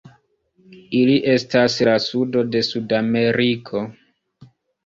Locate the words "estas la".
1.33-1.95